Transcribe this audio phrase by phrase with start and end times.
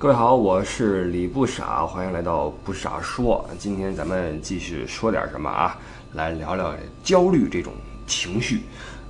[0.00, 3.46] 各位好，我是李不傻，欢迎来到不傻说。
[3.58, 5.78] 今天咱们继续说点什么啊？
[6.14, 7.70] 来聊聊焦虑这种
[8.06, 8.62] 情绪。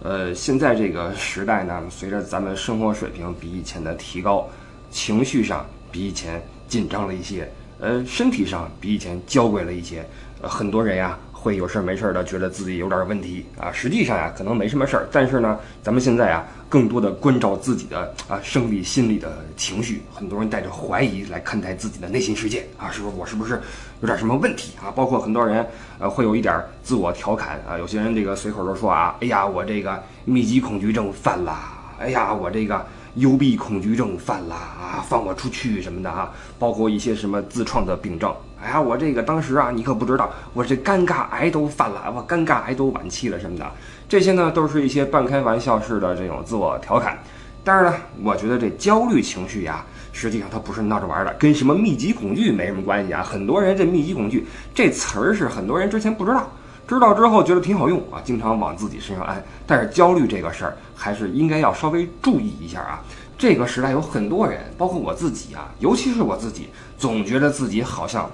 [0.03, 4.48] 呃，现在这个时代呢，随着咱们生活水平比以前的提高，
[4.90, 7.48] 情绪上比以前紧张了一些，
[7.79, 10.04] 呃，身体上比以前娇贵了一些。
[10.43, 11.16] 呃，很多人呀。
[11.43, 15.09] 会有事儿没事儿的，觉得自己有点问题啊，实际上呀，可能没什么事儿。
[15.11, 20.03] 但是呢，咱们现在啊，更多的关照自己的啊生理、心理的情绪。
[20.12, 23.58] 很多人带着怀疑来看待自己的内心世界啊，是不是我是不是
[24.03, 24.93] 有点什么问题啊？
[24.94, 25.66] 包括很多人
[25.99, 31.58] 呃，会有一点自我调侃啊，有些人这个随口就说啊，哎呀，我这个密集恐惧症犯了，
[31.99, 32.84] 哎呀，我这个。
[33.16, 38.33] 幽闭恐惧症犯了啊，放我出去什么的啊，包括一些什么自创的病症。
[38.62, 43.67] 哎呀，我这个当时啊，你可不知道，我这尴尬癌都犯了，我尴尬癌都晚期了什么的。
[44.09, 47.19] 这些呢，都是一些半开玩笑式的这种自我调侃。
[47.64, 53.23] 但是呢，我觉得这焦虑情绪呀，实际上它不是闹着玩的，跟什么密集恐惧没什么关系啊。
[53.23, 56.50] 很多人这密集恐惧这词儿是很多人之前不知道。
[56.94, 59.41] 知道之后觉得挺好用啊，经常往自己身上安。
[59.64, 63.00] 但是焦虑这个事儿还是应该要稍微注意一下啊。
[63.38, 66.68] 这个时代有很多人，包括我自己啊，尤其是我自己，
[66.98, 68.28] 总觉得自己好像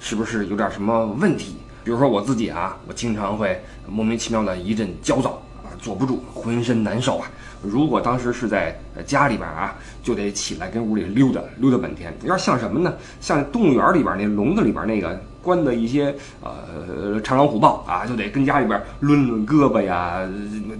[0.00, 1.56] 是不是有点什么问题。
[1.84, 7.30] 比如说我自己啊，我经常会莫名其妙的一阵焦躁啊，坐不住，浑身难受啊。
[7.62, 12.12] 如果当时是在家里边啊，就得起来跟屋里溜达溜达半天。
[12.22, 12.92] 有点像什么呢？
[13.20, 15.18] 像动物园里边那笼子里边那个。
[15.42, 20.20] 关的一些呃豺狼虎豹啊，就得跟家里边抡抡胳膊呀，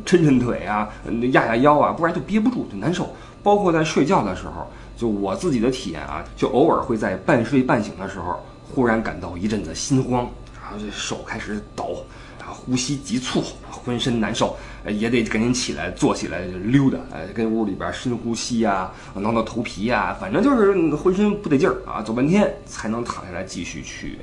[0.06, 0.88] 抻抻腿啊，
[1.32, 3.14] 压压腰啊，不然就憋不住，就难受。
[3.42, 8.38] 包括在睡觉的时候，就我自己的体验啊，就偶尔会在半睡半醒的时候，
[8.72, 10.30] 忽然感到一阵子心慌，
[10.62, 12.04] 然后这手开始抖，
[12.38, 24.18] 然后呼吸急促，浑身难受，也得赶紧起来坐起来溜达，哎，跟屋里边深呼吸呀，挠挠头皮呀，反正就是浑身不得劲儿啊，走半天才能躺下来继续去。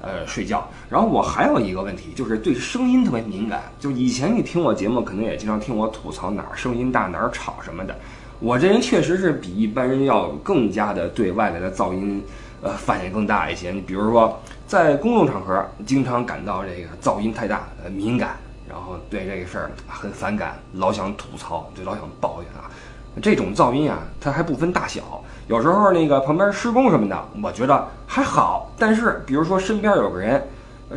[0.00, 0.68] 呃，睡觉。
[0.88, 3.62] 然后我还有一个问题，就是对声音特别敏感。
[3.78, 7.94] 就以前你听我节目，可能也经常听我吐槽哪儿声音大，哪儿吵什么的。
[8.38, 12.22] 我这人确实是比一般人要更加的对外来的噪音，
[12.62, 13.70] 呃，反应更大一些。
[13.70, 22.70] 你比如说，在公众场合，经常感到这个噪音太大，呃，敏感，然后对这个事儿很反感，老想吐槽，就老想抱怨啊。
[23.20, 25.22] 这种噪音啊，它还不分大小。
[25.50, 28.72] 有时候那个旁边施工什么的，我觉得还好。
[28.78, 30.40] 但是比如说身边有个人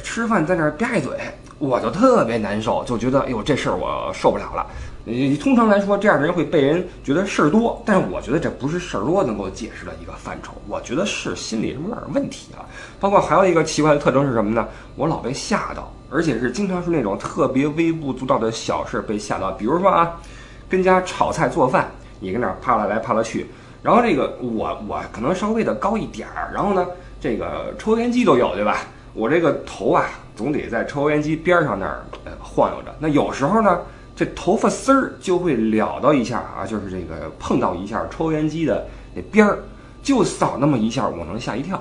[0.03, 1.17] 吃饭在那儿吧一嘴，
[1.57, 4.63] 我就特别难受，就觉得哎呦这事儿我受不了了。
[5.05, 10.53] 你通常来说，这样的人会被人觉得事儿多，但是我觉得这不是事儿多能够解释的一个范畴。
[10.67, 12.61] 我觉得是心里有点问题啊。
[12.99, 14.67] 包括还有一个奇怪的特征是什么呢？
[14.95, 19.51] 我老被吓到，而且是经常是那种特别微不足道的小事被吓到。
[19.53, 20.15] 比如说啊，
[20.69, 21.89] 跟家炒菜做饭，
[22.19, 23.47] 你跟那儿啪啦来啪啦去。
[23.83, 26.87] 然后这个我我可能稍微的高一点儿，然后呢，
[27.19, 28.77] 这个抽油烟机都有对吧？
[29.13, 30.05] 我这个头啊，
[30.35, 32.95] 总得在抽油烟机边上那儿呃晃悠着。
[32.97, 33.81] 那有时候呢，
[34.15, 39.59] 这头发丝儿就会燎到一下啊，就是这个碰到一下抽油烟机的那边儿，
[40.01, 41.79] 就扫那么一下，我能吓一跳，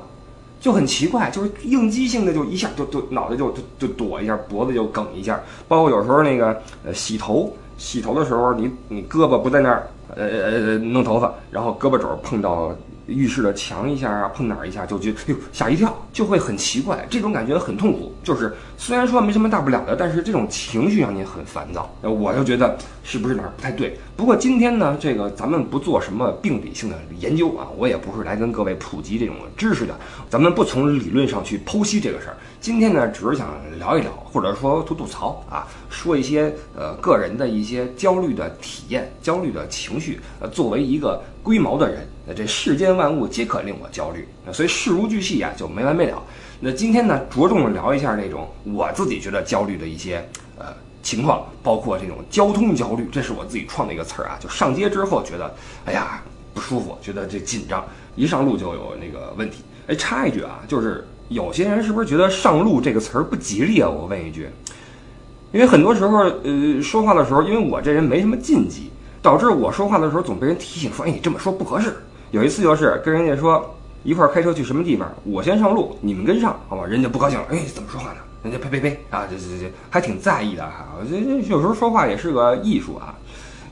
[0.61, 5.41] 就很奇怪，就是应激性的就一下就就脑袋就就就躲一下，脖子就梗一下。
[5.69, 9.88] 包括有时候那个呃洗头洗头的时候，你你胳膊不在那儿。
[10.15, 12.70] 呃呃弄头发，然后胳膊肘碰到
[13.06, 18.12] 浴室的墙一下啊，碰哪儿一下就就，哟吓一跳，就会很奇怪，这种感觉很痛苦。
[18.22, 21.91] 就是虽然说没什么大不了的，但是这种情绪让你很烦躁。
[22.03, 23.98] 我就觉得是不是哪儿不太对？
[24.15, 32.37] 不过今天呢，这个咱们不做什么病理性的研究啊，我也不是来跟各位普及这种知识的，咱们不从理论上去剖析这个事儿。
[32.61, 40.21] 今天呢，只是想聊一聊，或者说吐吐槽啊，说一些呃个人的一些焦虑的体验、焦虑的情绪。
[40.39, 46.22] 呃，作为一个龟毛的人，那这世间万物皆可令我焦虑，所以事无巨细啊，就没完没了。
[46.61, 50.25] 那今天呢，着重聊一下那种我自己觉得焦虑的一些
[50.56, 50.67] 呃
[51.03, 54.39] 情况，包括这种交通焦虑，这是我自己创的一个词儿啊。
[54.41, 55.55] 就上街之后觉得，
[55.85, 56.23] 哎呀
[56.55, 57.85] 不舒服，觉得这紧张，
[58.17, 59.63] 一上路就有那个问题。
[59.87, 61.07] 哎，插一句啊，就是。
[61.28, 63.89] 有些人是不是觉得“上路”这个词儿不吉利啊？
[63.89, 64.51] 我问一句，
[65.51, 68.91] 因为很多时候，呃，说话的时候，因为我这人没什么禁忌，
[69.22, 71.97] 导致我说话的时候总被人提醒说：“哎，你这么说不合适。”
[72.33, 76.84] 有一次就是跟人家说一块儿开车去什么地方，我先上路，你们跟上，好吧？
[76.87, 78.19] 人家不高兴了，哎，怎么说话呢？
[78.43, 80.89] 人家呸呸呸啊，这这这还挺在意的哈。
[80.99, 83.15] 我觉得有时候说话也是个艺术啊，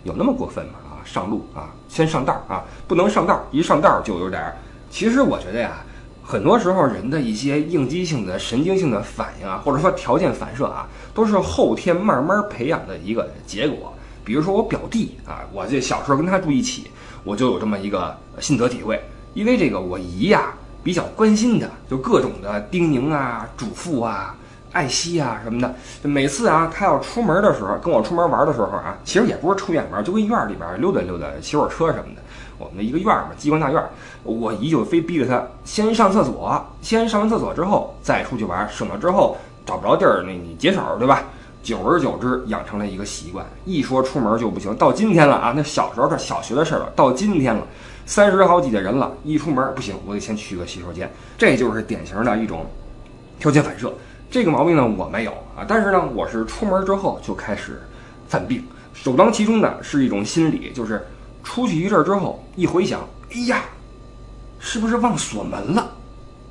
[0.04, 0.74] 有那么过分吗？
[0.90, 4.56] 啊，上路啊，先上道啊，不能上道，一上道就有点儿。
[4.90, 5.82] 其实我觉得呀。
[6.22, 13.92] 很多时候，人的一些应激性的、神经性的反应啊，或者说条件反射啊，都是后天慢慢培养的一个结果。
[14.24, 16.88] 比如说我表弟啊，我这小时候跟他住一起，
[17.24, 19.02] 我就有这么一个心得体会。
[19.34, 24.34] 因为这个我姨呀比较关心他，就各种的叮咛啊、嘱咐啊、
[24.72, 25.74] 爱惜啊什么的。
[26.02, 32.22] 每次啊，他要出门的时候，跟我出门玩的时候啊，其实也不是出远门，就跟院里边溜达溜达、骑会儿车什么的。
[32.58, 33.82] 我们的一个院嘛，机关大院，
[34.22, 41.24] 我姨就非逼着他先上厕所，先上完厕所之后再出去玩，省了之后找不着地儿，那你解手对吧？
[41.62, 44.74] 久而久之，养成了一个习惯，一说出门就不行。
[44.76, 47.66] 到今天了啊，那小时候这小学的事儿了，到今天了，
[48.10, 51.08] 三十好几的人了，一出门不行，我得先去个洗手间，
[51.38, 52.66] 这就是典型的一种
[53.38, 53.94] 条件反射。
[54.28, 57.80] 这个毛病呢，我没有啊，但是呢，我是出门之后就开始
[58.26, 61.06] 犯病，首当其冲的是一种心理，就是
[61.44, 63.62] 出去一阵之后，一回想，哎呀，
[64.58, 65.92] 是不是忘锁门了？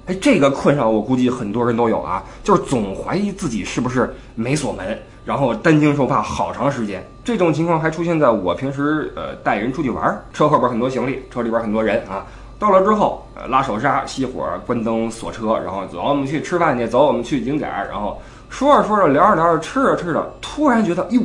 [0.09, 7.07] 哎，这个困扰我估计很多人都有啊，就是总怀疑自己是不是没锁门，然后担惊受怕好长时间。
[7.23, 12.25] 这种情况还出现在我平时呃带人出去玩，车后边很多行李，车里边很多人啊。
[12.57, 17.69] 到了之后，拉手刹、熄火、关灯、锁车，然后走，我们去吃饭去，走，我们去景点。
[17.69, 18.19] 然后
[18.49, 21.21] 说着说着，聊着聊着，吃着吃着，突然觉得哟，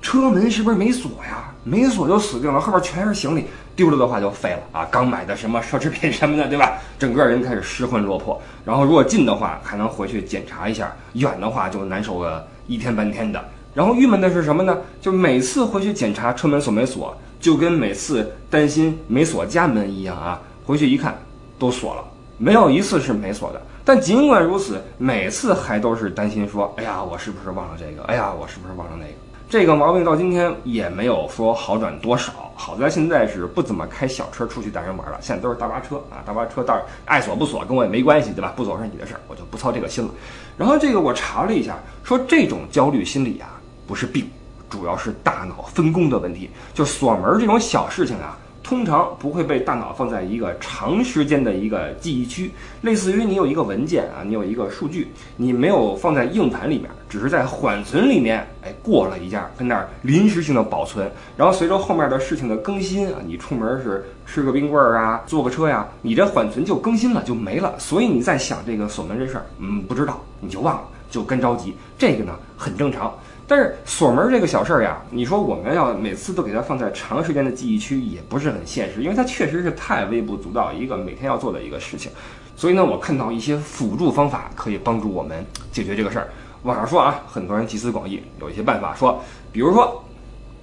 [0.00, 1.52] 车门是不是没锁呀？
[1.64, 3.46] 没锁就死定了，后边全是行李。
[3.74, 4.86] 丢了的话就废了啊！
[4.90, 6.78] 刚买的什么奢侈品什么的，对吧？
[6.98, 8.40] 整个人开始失魂落魄。
[8.64, 13.42] 然后如果近的话，还能回去检查一下；远的话就难受个一天半天的。
[13.74, 14.78] 然后郁闷的是什么呢？
[15.00, 20.40] 就每次回去检查车门锁没锁，就跟每次担心没锁家门一样啊！
[20.66, 21.16] 回去一看，
[21.58, 22.04] 都锁了，
[22.38, 23.60] 没有一次是没锁的。
[23.84, 28.04] 但尽管如此，每次还都是担心说：“哎呀，我是不是忘了这个？
[28.04, 29.12] 哎呀，我是不是忘了那个？”
[29.52, 32.32] 这个毛病到今天也没有说好转多少。
[32.54, 38.54] 好在现在是不怎么开小车出去带人玩了，现在都是大巴车啊，大巴车到爱锁不锁跟我也没关系，对吧？
[38.56, 40.10] 不锁是你的事儿，我就不操这个心了。
[40.56, 44.26] 然后这个我查了一下，说这种焦虑心理啊不是病，
[44.70, 48.38] 主要是大脑分工的问题，就锁门这种小事情啊。
[48.62, 52.50] 通常不会被大脑放在一个长时间的一个记忆区，
[52.80, 73.12] 类似于你有一个文件啊，你有一个数据，你没有放在硬盘里面，只是在缓存里面，哎，过了一下，跟那儿临时性的保存，然后随着后面的事情的更新啊，你出门是吃个冰棍儿啊，坐个车呀，你这缓存就更新了，就没了，所以你在想这个锁门这事儿，嗯，不知道你就忘了，就跟着急，这个呢很正常。
[73.54, 82.10] 但是锁门这个小事儿呀，你说我们要每次都给它放在长时间的记忆区，也不是很现实，因为它确实是太微不足道一个每天要做的一个事情。
[82.56, 86.28] 所以呢，我看到一些辅助方法可以帮助我们解决这个事儿。
[86.62, 89.22] 网上说啊，很多人集思广益，有一些办法说，
[89.52, 90.02] 比如说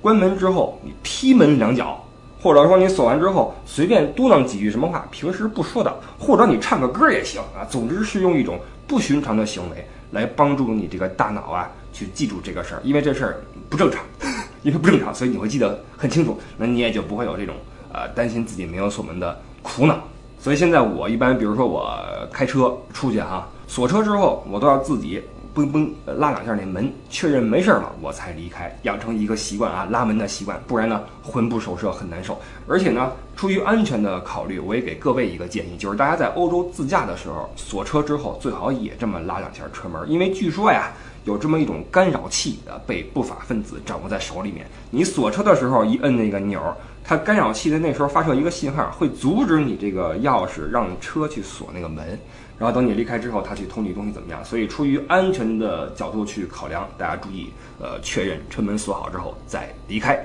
[0.01, 2.03] 关门之后你踢门两脚，
[2.41, 7.61] 或者说你锁完之后随便嘟囔几句什么话，平时不说的，或者你唱个歌也行啊。
[7.69, 11.69] 总之是用一种不寻常的行为来帮助你这个大脑啊。
[11.99, 14.01] 去记住这个事儿，因为这事儿不正常，
[14.63, 17.53] 因为不正常，所以你会记得很清楚，那你也就不会有这种
[17.91, 19.99] 呃担心自己没有锁门的苦恼。
[20.39, 21.93] 所以现在我一般，比如说我
[22.31, 25.21] 开车出去哈，锁车之后，我都要自己
[25.53, 32.39] 嘣嘣拉两下那门，确认没事儿了，我才离开，养成一个习惯啊，拉门的习惯，不然呢魂不守舍很难受。
[32.65, 40.93] 而且呢，出于安全的考虑，我也给各位一个建议，就是大家在欧洲自驾的时候锁车之后，最好也这么拉两下车门，因为据说呀。
[41.29, 44.65] 有这么一种干扰器的被不法分子掌握在手里面。
[44.89, 46.59] 你锁车的时候一摁那个钮，
[47.03, 52.17] 它干扰器在那时候发射一个信号，会阻止你这个钥匙让车去锁那个门。
[52.57, 54.43] 然后等你离开之后，它去偷你东西怎么样？
[54.43, 57.49] 所以出于安全的角度去考量，大家注意，
[57.79, 60.19] 呃，确认车门锁好之后再离开。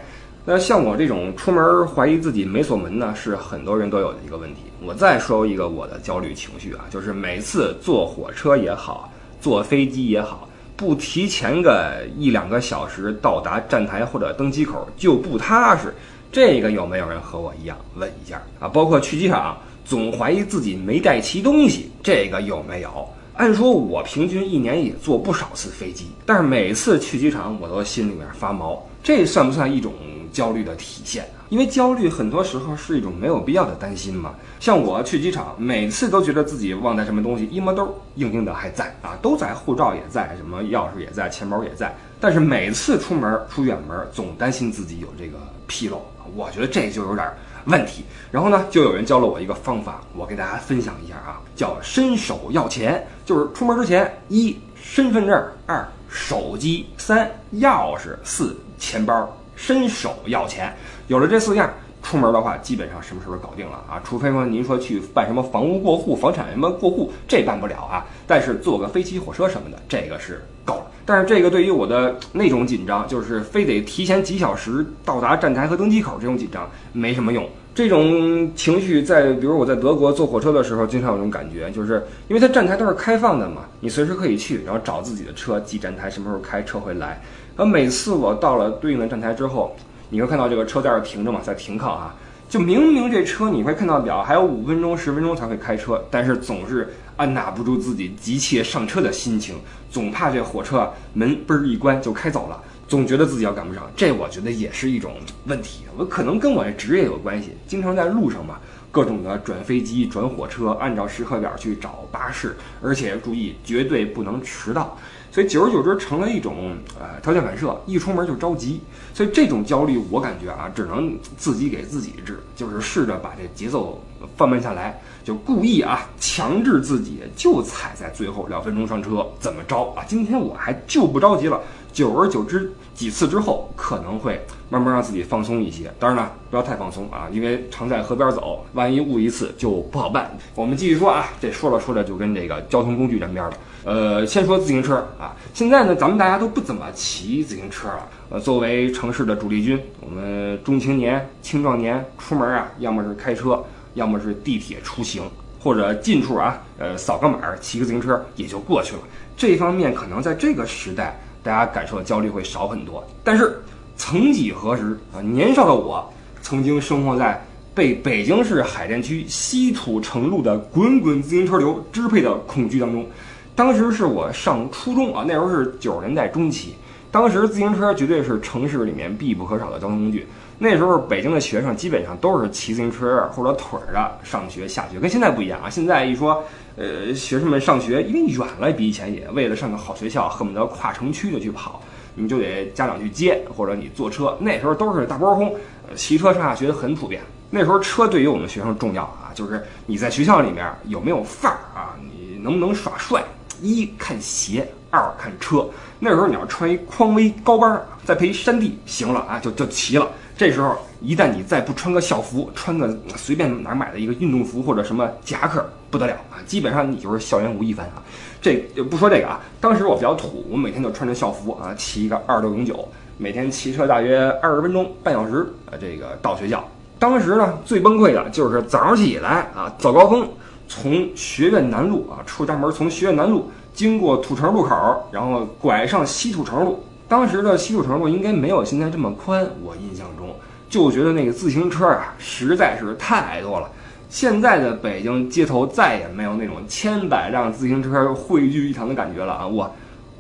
[0.46, 4.62] 那像我这种出门怀疑自己没锁门呢，是很多人都有的一个问题。
[4.82, 10.48] 我再说一个我的焦虑情绪啊，就是每次坐火车也好，坐飞机也好。
[10.76, 15.94] 不提前个一两个小时到达站台或者登机口就不踏实，
[16.32, 18.68] 这个有没有人和我一样问一下啊？
[18.68, 23.08] 包括去机场总怀疑自己没带齐东西，这个有没有？
[23.34, 29.92] 按说我平均一年也坐不少次飞机，但是每次去机场我都心里面发毛，这算不算一种
[30.32, 31.28] 焦虑的体现？
[31.50, 34.34] 因为焦虑很多时候是一种没有必要的担心嘛。
[34.58, 41.94] 像我去机场，每次都觉得自己忘带什么东西，衣帽兜硬硬的还在啊，都在，护照也在，什么钥匙也在，钱包也在。
[42.18, 46.02] 但是每次出门出远门，总担心自己有这个纰漏，
[46.34, 47.30] 我觉得这就有点
[47.66, 48.02] 问题。
[48.32, 59.36] 然后呢，就有人教了我一个方法，我给大家分享一下啊，叫伸手要钱，就是出门之前，一身份证，二手机，三钥匙，四钱包。
[59.56, 60.74] 伸手要钱，
[61.06, 64.02] 有了这四样，出门的话基本上什么事都搞定了啊。
[64.02, 68.04] 除非说您说去办什么房屋过户、房产什么过户，这办不了啊。
[68.26, 70.86] 但是坐个飞机、火车什么的，这个是够了。
[71.06, 77.48] 但是这个对于我的那种紧张，就是非得提前几小时到达站台和登机口这种紧张，没什么用。
[77.76, 87.22] 这种情绪在，比如我在德国坐火车的时候，经常有这种感觉，就是因为它站台都是开放的嘛，你随时可以去，然后找自己的车，记站台什么时候开车会来。
[87.56, 89.76] 而每次我到了对应的站台之后，
[90.10, 92.14] 你会看到这个车在这停着嘛，在停靠啊，
[92.48, 99.54] 就明明这车你会看到表还有五分钟、十分钟才会开车，但是总是按捺不住自己急切上车的心情，
[99.90, 102.60] 总怕这火车门嘣儿一关就开走了。
[102.86, 105.14] 总觉得自己要赶不上，这我觉得也是一种
[105.46, 105.84] 问题。
[105.96, 108.58] 我可能跟我这职业有关系，经常在路上嘛，
[108.90, 114.98] 各种的转飞机、转火车，按照时刻表去找巴士，而且注意绝对不能迟到。
[115.34, 118.80] 所以久而久之成了一种呃条件反射，一出门就着急。
[119.12, 124.00] 所以这种焦虑，我感觉啊，只能自己给自己治，就是试着把这节奏
[124.36, 130.04] 放慢下来，就故意啊强制自己就踩在最后两分钟上车，怎么着啊？
[130.06, 131.60] 今天我还就不着急了。
[131.92, 135.92] 久而久之，几次之后，可能会慢慢让自己放松一些。
[135.98, 140.30] 当然了，不要太放松啊，因为常在河边走，万一误一次就不好办。
[140.54, 143.52] 我们继续说啊，这说着说着就跟这个交通工具沾边了。
[143.84, 148.08] 呃，先说自行车啊，现在呢，咱们大家都不怎么骑自行车了。
[148.30, 153.62] 呃，作为城市的主力军，我们中青年、青壮年出门啊，要么是开车，
[153.94, 155.22] 要么是地铁出行，
[155.60, 159.02] 或者近处啊，呃，扫个码，骑个自行车也就过去了。
[159.36, 161.18] 这方面可能在这个时代。
[161.44, 163.60] 大家感受的焦虑会少很多，但是
[163.98, 166.10] 曾几何时啊，年少的我
[166.40, 167.38] 曾经生活在
[167.74, 173.06] 被北京市海淀区西土城路的滚滚自行车流支配的恐惧当中。
[173.56, 176.74] 当时是我上初中啊，那时候是九十年代中期，
[177.10, 180.26] 当时自行车绝对是城市里面必不可少的交通工具。
[180.58, 185.70] 那时候北京的学生基本上都是骑自行车或者腿儿的上学下学，跟现在不一样啊。
[185.70, 186.42] 现在一说，
[186.76, 191.82] 呃，学生们上学因为远了，比以前也为了上个好学校，恨不得跨城区的去跑，
[192.14, 194.36] 你就得家长去接，或者你坐车。
[194.40, 195.54] 那时候都是大波轰，
[195.94, 197.20] 骑车上下学很普遍。
[197.50, 203.22] 那时候车对于我们学生重要啊，就是你在学校里面有没有范儿啊，你能不能耍帅？
[203.64, 205.66] 一看鞋，二看车。
[205.98, 210.06] 那时候你要穿一匡威高帮，再配一山地，行了啊，就就齐了。
[210.36, 216.42] 这时候，一旦你再不穿个校服，穿个随便哪买的一个运动服或者什么夹克，不得了啊！
[216.44, 218.02] 基本上你就是校园吴亦凡啊。
[218.42, 218.56] 这
[218.90, 226.68] 不说这个啊，当时我比较土，我每天就穿着校服啊，骑一个二六零九，每天骑车大约二十分钟，半小时，呃，这个到学校。
[226.98, 230.28] 当时呢，最崩溃的就是早上起来啊，早高峰，
[230.66, 236.82] 从学院南路啊出家门，从学院南路经过土城路口，然后拐上西土城路。
[237.06, 240.34] 当时的西土城路应该没有现在这么宽，我印象中
[240.68, 243.68] 就觉得那个自行车啊实在是太多了。
[244.08, 249.46] 现在的北京街头再也没有那种千百辆自行车汇聚一堂的感觉了啊！
[249.48, 249.70] 哇，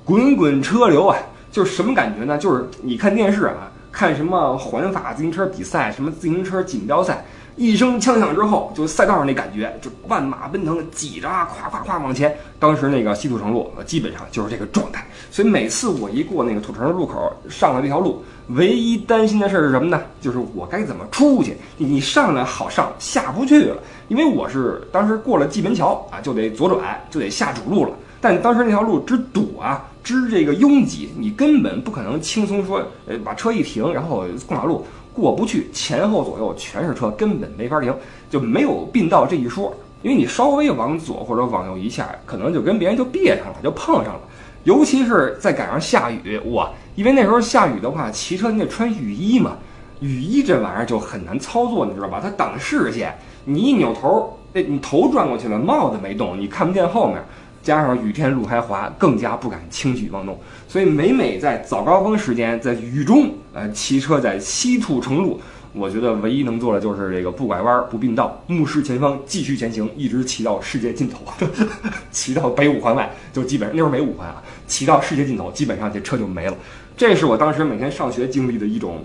[0.04, 1.16] 滚滚车流啊，
[1.52, 2.36] 就是什么感觉呢？
[2.36, 7.24] 就是你看电视啊，看什么环法自行车比赛，什么自行车锦标赛。
[7.56, 12.36] 一声枪响之后，就赛道上那感觉，就万马奔腾，挤着啊，咵咵咵往前。
[12.58, 15.06] 当时那个西土城路，基本上就是这个状态。
[15.30, 20.02] 所以每次我一过那个土城路口，上了这条路，唯一担心的事儿是什么呢？
[20.20, 21.56] 就是我该怎么出去？
[21.76, 27.92] 你上来好上，下不去了，因为我是当时过了蓟门桥啊，就得左转，就得下主路了。
[28.20, 34.84] 但当时那条路之堵啊，之这个拥挤，你根本不可能轻松说，呃，把车一停，然后过马路。
[35.14, 37.94] 过不去，前后左右全是车，根本没法停，
[38.28, 39.72] 就没有并道这一说。
[40.02, 44.20] 因为你稍微往左或者往右一下，可能就跟别人就别上了，就碰上了。
[44.64, 46.70] 尤其是在赶上下雨，哇！
[46.94, 49.56] 因为那时候下雨的话，骑车你得穿雨衣嘛，
[50.00, 52.20] 雨衣这玩意儿就很难操作，你知道吧？
[52.22, 57.22] 它挡视线，你一扭头，那你头转过去了，帽子没动，你看不见后面。
[57.64, 60.38] 加上雨天路还滑，更加不敢轻举妄动。
[60.68, 65.40] 所以每每在早高峰时间，在雨中，呃，骑车在西土城路，
[65.72, 71.20] 我觉得唯一能做的就是这个不拐弯、不并道，目视前方，继续前行，一直骑到世界尽头，
[72.12, 76.56] 骑到北五环外，就基本上那时候没五环啊，骑到世界尽头，基本上这车就没了。
[76.96, 79.04] 这是我当时每天上学经历的一种。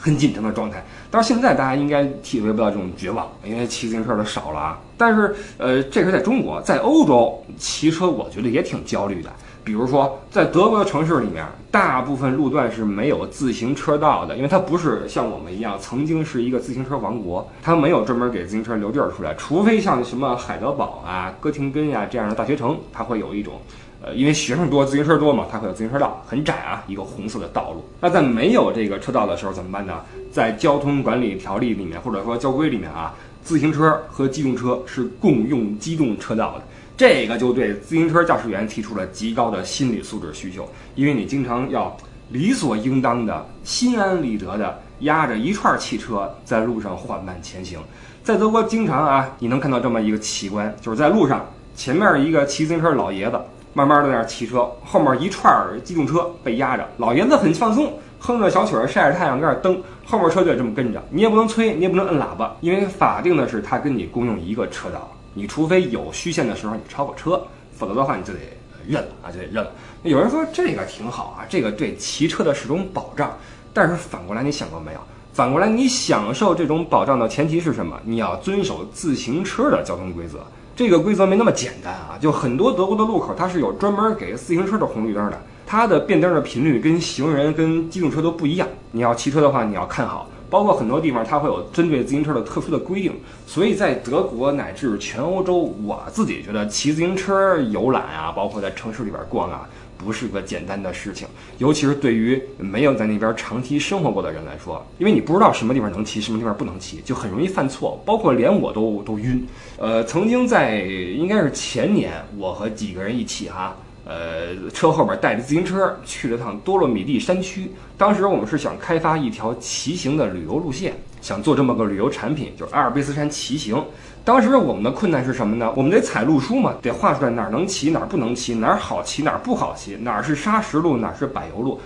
[0.00, 0.80] 很紧张的状态，
[1.10, 4.78] 但是现在大家应该体会不到这种绝望，因为骑自行车的少了啊。
[4.98, 9.30] 但是，呃，这是在中国，在欧洲骑车，我觉得也挺焦虑的。
[9.64, 23.54] 比如说，在德国的城市里面，大部分路段是没有自行车道的，因为它不是像我们一样曾经是一个自行车王国，它没有专门给自行车留地儿出来，除非像什么海德堡啊、哥廷根呀这样的大学城，它会有一种。
[24.00, 27.84] 呃，因为学生多，自行车多嘛，它会有自行车道，很窄啊，一个红色的道路。
[28.00, 29.94] 那在没有这个车道的时候怎么办呢？
[30.30, 33.12] 在交通管理条例里面，或者说交规里面啊，
[33.48, 36.64] 自行车和机动车是共用机动车道的。
[36.98, 41.96] 这个就对自行车驾驶员提出了极高的心理素质需求，因为你经常要
[42.28, 47.78] 理所应当的、心安理得的压着一串汽车在路上缓慢前行。
[48.22, 53.40] 在德国，经常啊，你能看到这么一个奇观，就是在路上前面一个骑自行车的老爷子，
[53.72, 55.50] 慢慢的在那骑车，后面一串
[55.82, 67.40] 机动车被压着，老爷子很放松，哼着小曲儿，晒着太阳，在那蹬，后面车就这么跟着，你也不能催，你也不能摁喇叭，因为法定的是他跟你共用一个车道，你除非有虚线的时候你超过车，
[67.72, 68.40] 否则的话你就得
[68.86, 69.70] 认了啊，就得认了。
[70.02, 73.36] 有人说这个挺好啊，这个对骑车的是种保障，
[73.72, 75.00] 但是反过来你想过没有？
[75.32, 77.96] 反过来你享受这种保障的前提是什么？
[78.02, 80.40] 你要遵守自行车的交通规则。
[80.74, 88.66] 这个规则没那么简单啊，就很多德国的路口它是有专门给自行车的红绿灯的，它的变灯的频率跟行人跟机动车都不一样。
[88.90, 90.26] 你要骑车的话，你要看好。
[90.48, 93.12] 包括很多地方，它会有针对自行车的特殊的规定，
[93.46, 109.46] 所以在德国乃至全欧洲，我自己觉得骑自行车游览啊，包括在城市里边逛啊，不是个简单的事情，尤其是对于没有在那边长期生活过的人来说，因为你不知道什么地方能骑，什么地方不能骑，就很容易犯错，包括连我都都晕。
[109.76, 113.76] 呃，曾经在应该是前年，我和几个人一起哈。
[114.08, 117.70] 呃，车后边带着自行车去了趟多洛米蒂山区。
[117.98, 123.84] 当时我们是想开发一条骑行的旅游路线，想做这么个旅游产品，就是阿尔卑斯山骑行。
[124.24, 125.70] 当时我们的困难是什么呢？
[125.76, 131.78] 我们得采路书嘛，得画出来哪儿能骑，哪儿不能骑，哪儿好骑，哪儿不好骑，哪儿是沙石路，哪儿是柏油路。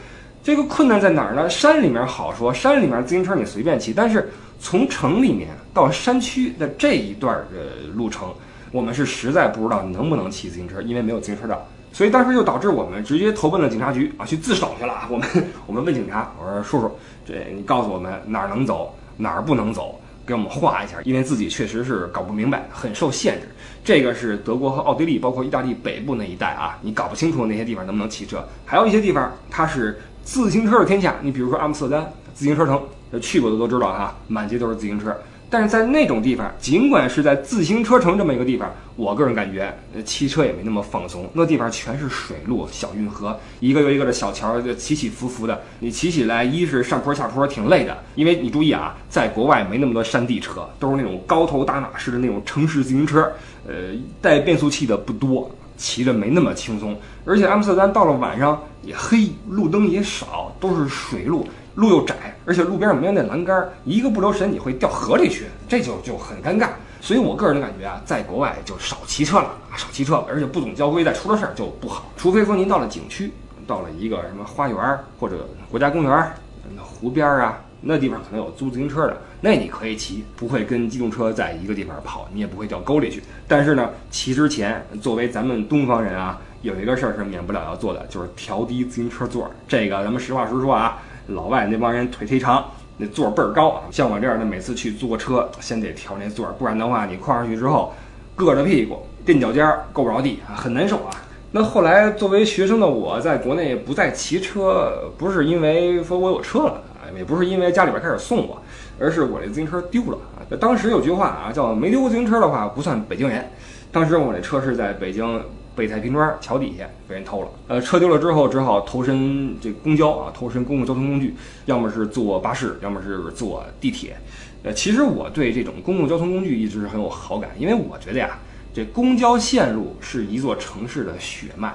[0.45, 1.50] 这个困难在哪儿呢？
[1.50, 8.33] 山里面好说，山里面自行车你随便骑，但是从城里面到山区的这一段的路程，
[8.71, 11.67] 我们是实在不知道能不能骑自行车，因为没有自行车道。
[11.93, 15.07] 所以当时就导致我们直接投奔了警察局啊，去自首去了啊。
[15.11, 15.29] 我们
[15.67, 16.91] 我们问警察，我说叔叔，
[17.27, 23.49] 这你告诉我们哪儿能走，哪儿不能走，给我们画一下，因为自己确实是搞不明白，很受限制。
[23.85, 28.43] 这个是德国和奥地利，包括意大利北部那一带啊，你搞不清楚那些地方能不能骑车。
[28.65, 32.81] 还有一些地方它是自行车的天下，你比如说阿姆斯特丹自行车城，
[33.21, 35.15] 去过的都知道哈，满街都是自行车。
[35.53, 39.71] 但是在那种地方，尽管是在自行车城这么一个地方，我个人感觉，
[40.03, 41.29] 骑车也没那么放松。
[41.35, 45.61] 那地方全是水路、小运河，一个又一个的小桥，就起起伏伏的。
[45.79, 53.31] 你骑起来，一是上坡下坡挺累的，因为你注意啊，在国外没那么多山地车，都是那种高头大马式的那种城市自行车，
[53.69, 56.97] 呃，带变速器的不多，骑着没那么轻松。
[57.27, 61.47] 而且阿姆斯特丹到了晚上也黑，路灯也少，都是水路。
[61.75, 66.68] 路又窄，而且路边上没有那栏杆，一个不留神你会掉河里去，这就就很尴尬。
[67.00, 72.12] 所以我个人的感觉啊，在国外就少骑车了，少骑车，而且不懂交规，再出了事儿就不好。
[72.16, 73.33] 除非说您到了景区，
[73.66, 76.33] 到了一个什么花园或者国家公园，
[76.76, 83.20] 那湖边啊，那地方可能有租自行车的，那你可以骑，不会跟机动车在一个地方跑，你也不会掉沟里去。
[83.48, 89.50] 但是呢，骑之前，作为咱们东方人啊，有一个事儿是免不了要做的，就是调低自行车座。
[89.66, 91.02] 这个咱们实话实说啊。
[91.35, 92.64] 老外那帮人腿忒长，
[92.97, 93.83] 那座儿倍儿高啊！
[93.90, 97.92] 像我这样的，每次去坐车，先得调那座儿，不然的话，你跨上去之后，
[98.37, 101.11] 硌着屁股，垫脚尖儿，够不着地啊，很难受啊。
[101.51, 108.61] 那后来作为学生的我，在国内不再骑车，不是因为说我有车了啊，也不是因为家里边开始送我，
[108.99, 110.40] 而是我这自行车丢了啊。
[110.61, 113.45] 当时有句话啊，叫没丢过自行车的话不算北京人。
[113.90, 115.42] 当时我这车是在北京。
[115.75, 124.17] 北太平庄桥底下被人偷了，呃，车丢了之后，只好投身这公交啊，投身公共交通工具，要么是坐巴士，要么是坐地铁。
[124.65, 128.39] 呃，其实我对这种公共交通工具一直是很有好感，因为我觉得呀，
[128.75, 131.73] 这公交线路是一座城市的血脉，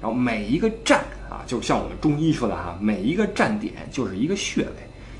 [0.00, 4.70] 然后每一个站啊，就像我们中医说的哈，每一个站点就是一个穴位，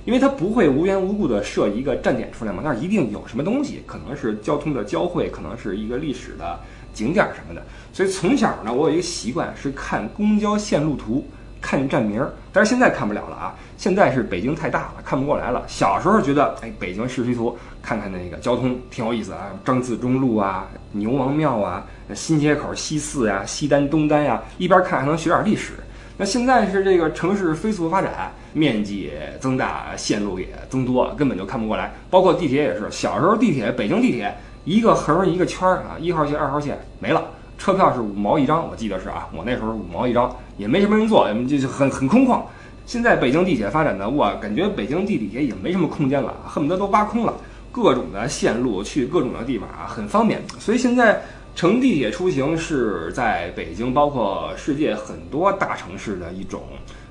[0.04, 6.60] 因为它不会无缘无故的设一个站点出来嘛，那一定有什么东西，可能是交通的交汇，可能是一个历史的。
[6.92, 11.26] 景点什么的，所以从小呢，我有一个习惯是看公交线路图，
[11.60, 12.32] 看站名儿。
[12.52, 15.62] 但是现在看不了了啊，现在是北京太大了，看不过来了。
[15.68, 25.74] 小时候觉得，哎，北京市区图，看看那个交通挺有意思啊，张自忠路啊，牛王庙啊，新街口西四呀，西单东单呀，一边看还能学点历史。
[26.16, 31.94] 那现在是这个城市飞速发展，面积也增大，线路也增多，根本就看不过来。
[32.10, 34.34] 包括地铁也是，小时候地铁，北京地铁。
[34.64, 37.24] 一个横一个圈儿啊，一号线、二号线没了，
[37.56, 42.42] 车票是五毛一张，我记得是啊，我那时候五毛一张，也没什么人坐，就很很空旷。
[42.86, 47.34] 现在北京地铁发展的，我感觉北京地地铁也没什么空间了，恨不得都挖空了，
[47.70, 50.42] 各种的线路去各种的地方啊，很方便。
[50.58, 51.22] 所以现在
[51.54, 56.62] 乘地铁出行是在北京，包括世界很多大城市的一种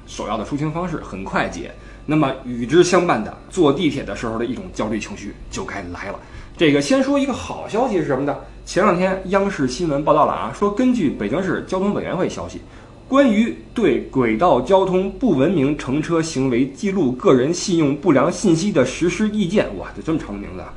[0.06, 1.72] 首要的出行方式，很快捷。
[2.06, 6.20] 那么与之相伴的，坐地铁的时候的一种焦虑情绪就该来了。
[6.60, 8.36] 这个先说一个好消息是什么呢？
[8.66, 12.60] 前两天央视新闻报道了啊，说根据北京市交通委员会消息，
[13.08, 20.74] 关于对轨道交通不文明乘车行为记录个人信用不良信息的实施意见，哇，这这么长的名字，啊！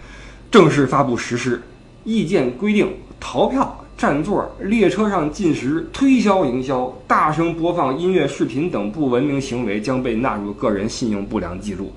[0.53, 1.61] 正式发布实施。
[2.05, 11.93] 意见规定，逃票、占座、列车上进食、推销营销、大声播放音乐、视频等不文明行为将被纳入个人信用不良记录。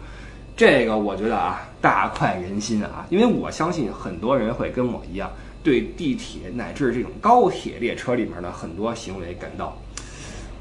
[0.55, 5.29] 这个我觉得啊，大快人心啊，因为我相信很多人会跟我一样，
[5.61, 9.77] 对地铁乃至这种高铁列车里面的很多行为感到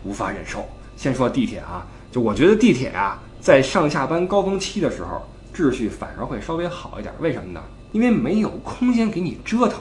[0.03, 0.65] 无法忍受。
[0.97, 5.23] 先说地铁啊，就我觉得地铁啊，在上下班高峰期的时候，
[5.55, 7.15] 秩序反而会稍微好一点。
[7.21, 7.63] 为什么呢？
[7.93, 9.75] 因为没有空间给你折腾，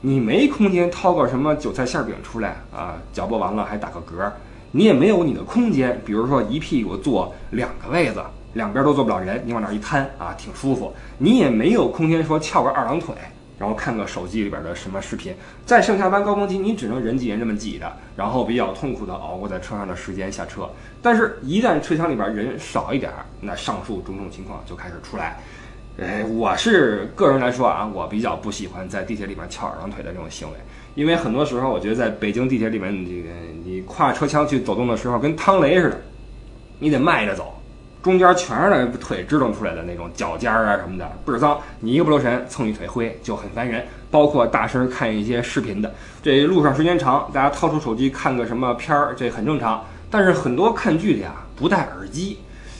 [0.00, 4.30] 你没空间掏个什么韭菜馅饼出来啊，嚼不完了还打个嗝，
[4.70, 8.22] 你也没有你的空间，比如说一屁股坐两个位子，
[8.58, 10.92] 两边都坐不了人，你往那一瘫啊，挺舒服。
[11.16, 13.14] 你也没有空间说翘个二郎腿，
[13.56, 15.32] 然后看个手机里边的什么视频。
[15.64, 20.68] 在上下班高峰期，你只能人挤人这么挤着，然后比较痛苦的熬过在车上的时间下车。
[21.00, 25.38] 但是，一旦车厢里边人少一点，那上述种种情况就开始出来。
[26.00, 30.54] 哎，我是个人来说啊，我比较不喜欢在地铁里面翘二郎腿的这种行为，
[30.94, 33.28] 因为很多时候我觉得在北京地铁里面，这个
[33.64, 36.00] 你跨车厢去走动的时候，跟趟雷似的，
[36.78, 37.57] 你得迈着走，
[38.08, 43.84] 中间全是那腿支棱出来的那种脚尖啊什么的，倍儿脏，你一个不留神蹭一腿灰就很烦人。
[44.10, 49.84] 包括大声看一些视频的，这路上时间长，大家掏出手机看个什么片儿，这很正常。
[50.10, 52.38] 但是很多看剧的呀不戴耳机，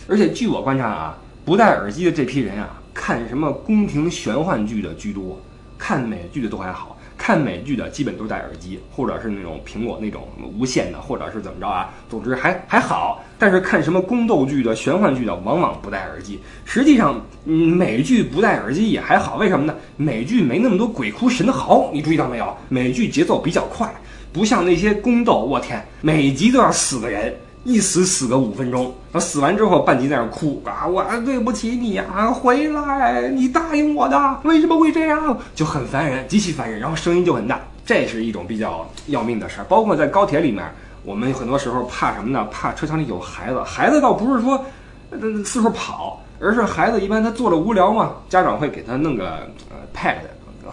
[0.09, 2.71] 而且据我观察啊，不戴耳机的这批人啊。
[2.95, 5.41] 看什么宫廷玄幻剧的居多，
[5.79, 11.93] 看美剧的都还好看美剧的基本都戴耳机，或者是那种苹果那种无线的，或者是怎么着啊？
[12.09, 13.23] 总之还还好。
[13.41, 16.41] 但是看什么宫斗剧的、玄幻剧的，往往不戴耳机。
[16.65, 19.75] 实际上，嗯，美剧不戴耳机也还好，为什么呢？
[19.97, 22.57] 美剧没那么多鬼哭神嚎，你注意到没有？
[22.69, 23.93] 美剧节奏比较快，
[24.33, 27.35] 不像那些宫斗，我天，每集都要死个人。
[27.69, 30.87] 一死死个五分钟，然后死完之后半集在那哭啊！
[30.87, 35.39] 我对不起你啊，回来，你答应我的，为什么会这样？
[35.55, 39.65] 就很烦人，极其烦人，然后声音就很大，这是一种比较要命的事儿。
[39.65, 40.65] 包括在高铁里面，
[41.05, 42.49] 我们很多时候怕什么呢？
[42.51, 44.65] 怕车厢里有孩子，孩子倒不是说
[45.45, 50.17] 四处跑，而是孩子一般他坐着无聊嘛，家长会给他弄个呃 pad，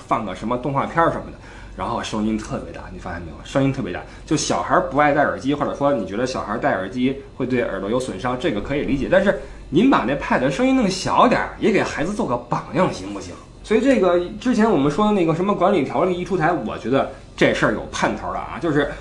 [0.07, 1.37] 放个什么动画片什么的。
[1.77, 3.37] 然后声音特别大，你发现没有？
[3.43, 9.09] 声音特别大，就小孩不爱戴耳机，或者说你觉得小孩戴耳机会对耳朵有损伤，这个可以理解。
[9.11, 13.33] 但是您把那 pad 声音弄小点儿，也给孩子做个榜样，行不行？
[13.63, 18.57] 所以这个之前我们说的那个什么管理条例一出台，我觉得这事儿有盼头了啊。
[18.61, 18.91] 就是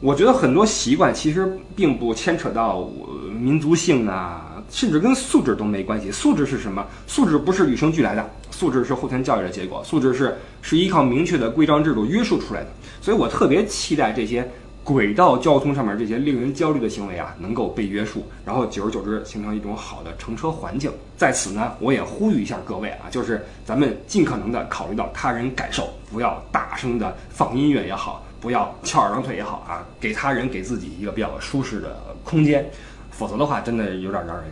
[0.00, 2.88] 我觉得很多习惯其实并不牵扯到
[3.32, 4.44] 民族性啊。
[4.70, 6.12] 甚至跟素质都没关系。
[6.12, 6.84] 素质是什么？
[7.06, 9.84] 素质不是与生俱来的，素质是后天教育的结果。
[9.84, 12.66] 素质是是依靠明确的规章制度约束出来的。
[13.00, 14.50] 所以我特别期待这些
[14.82, 20.90] 轨道交通上面这些令人焦虑的行为啊，能够被约束，然后久而久之形成一种好的乘车环境。
[21.16, 32.68] 在此呢，我也呼吁一下各位啊，就是咱们尽可能的考虑到他人感受，不要大声的放音乐也好，不要翘二郎腿也好啊，给他人给自己一个比较舒适的空间。
[33.12, 34.46] 否则的话，真的有点让人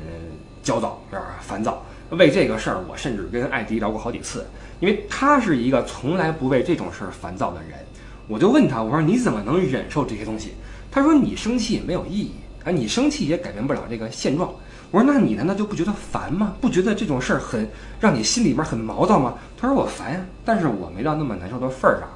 [0.63, 1.83] 焦躁，有点烦躁。
[2.11, 4.47] 为这个事儿，我甚至跟艾迪聊过好几次，
[4.81, 7.79] 因为他是一个从来不为这种事儿烦躁的人。
[8.29, 10.53] 我就问他，我说你怎么能忍受这些东西？
[10.91, 12.33] 他说你生气也没有意义
[12.65, 14.51] 啊，你生气也改变不了这个现状。
[14.93, 16.55] 我说那你难道就不觉得烦吗？
[16.61, 17.69] 不觉得这种事儿很
[18.01, 19.35] 让你心里边很毛躁吗？
[19.61, 22.09] 他说我烦呀，但是我没到那么难受的份儿上。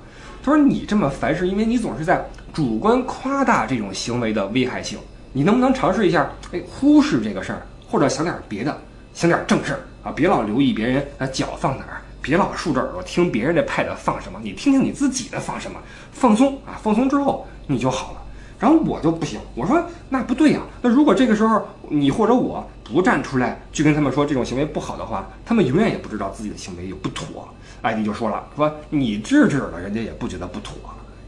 [0.43, 4.99] 他说你这么烦是因为你总是在主观夸大这种行为的危害性。
[5.33, 6.29] 你能不能尝试一下？
[6.53, 8.77] 哎，忽视这个事儿，或者想点别的，
[9.13, 10.13] 想点正事儿啊！
[10.15, 15.79] 别老留意别人啊脚放哪儿，别老竖着耳朵听别人的 pad 放什么，你听听你自己的放什么，
[16.13, 16.79] 放松啊！
[16.83, 18.23] 放松之后你就好了。
[18.59, 20.61] 然后我就不行，我说那不对呀。
[20.83, 27.49] 那如果这个时候你或者我不站出来去跟他们说这种行为不好的话，他们永远也不知道自己的行为有不妥。
[27.81, 30.75] 艾迪就说了，说你制止了，人家也不觉得不妥，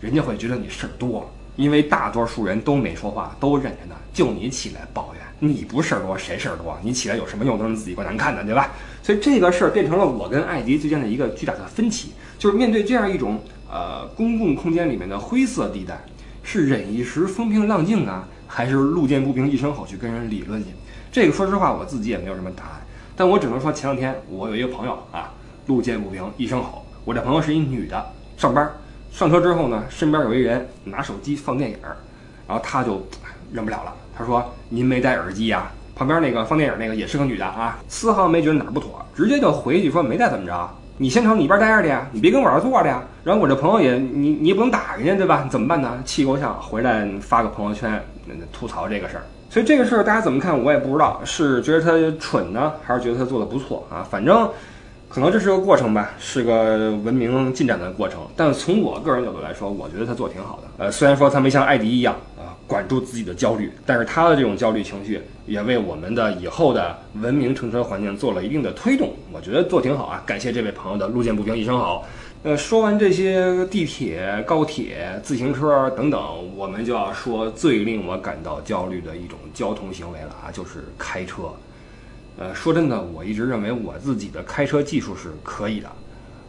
[0.01, 1.27] 人家会觉得你事儿多。
[1.57, 6.79] 因为大多数人都没说话，都忍着呢，就你起来抱怨，你不事儿多谁事儿多？
[6.83, 7.59] 你起来有什么用？
[7.59, 8.71] 都是自己怪难看的，对吧？
[9.03, 13.39] 所以这个事儿变成了我跟艾迪之间的一个巨大的分歧，就是面对这样一种
[13.71, 16.03] 呃公共空间里面的灰色地带，
[16.43, 20.71] 是忍一时风平浪静啊，还是路见不平一声吼去跟人理论去？
[21.11, 25.35] 这个说实话我自己也没有什么答案，但我只能说前两天我有一个朋友啊，
[25.67, 28.03] 路见不平一声吼，我这朋友是一女的，
[28.39, 28.71] 上班。
[29.13, 31.77] 上车之后呢，身边有一人拿手机放电影，
[32.49, 33.07] 然后他就
[33.53, 33.95] 忍不了了。
[34.17, 40.71] 他说：“您没戴耳机呀？”旁边那个放电影那个也是个女的啊，丝毫没觉得哪儿不妥，直接就回一句说：“没戴怎么着？
[40.97, 45.47] 你先朝你一边待着去呀，你别跟我这坐着呀。”然后我这朋友也你你也不能打人家对吧？
[45.51, 46.03] 怎么办呢？
[46.07, 48.03] 气够呛，回来发个朋友圈，
[48.51, 49.23] 吐槽这个事儿。
[49.51, 54.07] 所以这个事儿大家怎么看，我也不知道，是觉得他蠢呢，还是觉得他做的不错啊？
[54.11, 54.49] 反正
[55.13, 58.23] 可能这是个过程吧，是个文明进展的过程。
[58.35, 60.85] 但从我个人角度来说，我觉得他做挺好的。
[60.87, 69.13] 呃，虽然说他没像艾迪一样啊管住自己的焦虑，但是他的这种焦虑情绪也为我们的以后的文明乘车环境做了一定的推动。
[69.31, 72.09] 我觉得做挺好啊，感谢这位朋友的路见不平一声好。
[72.43, 76.21] 呃，说完这些地铁、高铁、自行车等等，
[76.57, 81.43] 我们就要说最令我感到焦虑的一种交通行为了啊，就是开车。
[82.39, 85.93] 呃，说真的，我一直认为我自己的开车技术是可以的，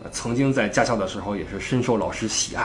[0.04, 2.64] 呃曾经在驾校的时候也是深受老师喜爱，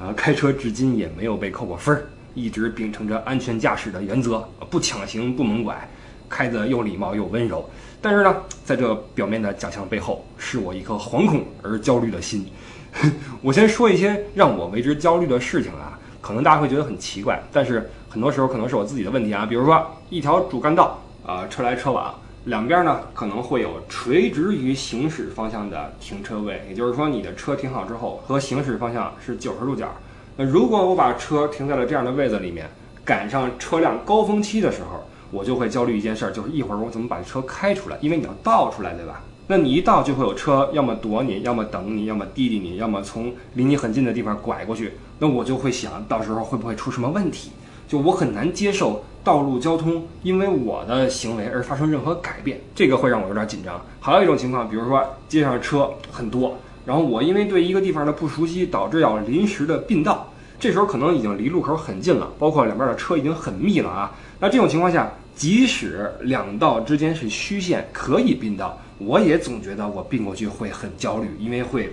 [0.00, 5.88] 啊，开车至今也没有被扣过分儿，一直秉承着安全驾驶的原则，不抢行，不猛拐，
[6.28, 7.68] 开得又礼貌又温柔。
[8.00, 12.46] 但是呢，在这表面的奖项背后，是我一颗惶恐而焦虑的心。
[13.42, 19.44] 我先说一些让我为之焦虑的事情啊，可能大家会觉得很奇怪，但是很多时候可能是我自己的问题啊。
[19.44, 22.14] 比如说一条主干道啊，车来车往，
[22.46, 29.94] 两边呢可能会有垂直于行驶方向的停车位，也就是说你的车停好之后和行驶方向是九十度角。
[30.36, 32.68] 那如果我把车停在了这样的位子里面，
[33.04, 35.04] 赶上车辆高峰期的时候。
[35.32, 37.98] 我就会焦虑一件事儿，就是一会儿我怎么把车开出来？
[38.00, 39.24] 因为你要倒出来，对吧？
[39.48, 44.92] 那你一倒就会有车，要么躲你，要么等你，要么滴滴你，要么从离你很近的地方拐过去。
[45.18, 47.50] 那我就会想到时候会不会出什么问题？
[47.88, 53.84] 就我很难接受道路交通因为我的行为而发生任何改变，这个会让我有点紧张。
[53.98, 64.14] 还有一种情况，比如说街上车很多，然后我因为对一个地方的不熟悉，导致要临时的并道，这时候可能已经离路口很近了，包括两边的车已经很密了啊。
[64.38, 71.92] 那这种情况下，即使两道之间是虚线，可以并道，我也总觉得我并过去会很焦虑，因为会